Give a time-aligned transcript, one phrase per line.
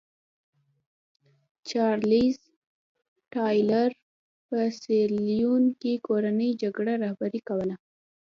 [1.69, 2.39] چارلېز
[3.33, 3.91] ټایلر
[4.47, 7.75] په سیریلیون کې کورنۍ جګړه رهبري کوله.